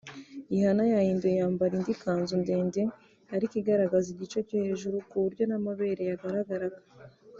[0.49, 2.81] Rihanna yahinduye yambara indi kanzu ndende
[3.35, 6.79] ariko igaragaza igice cyo hejuru ku buryo n’amabere yagaragaraga